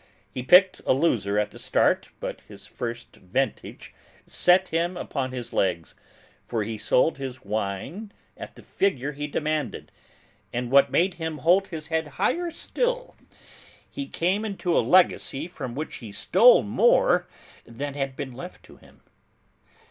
[0.31, 3.93] He picked a loser at the start, but his first vintage
[4.25, 5.93] set him upon his legs,
[6.43, 9.91] for he sold his wine at the figure he demanded,
[10.51, 13.15] and, what made him hold his head higher still,
[13.87, 17.27] he came into a legacy from which he stole more
[17.63, 19.01] than had been left to him.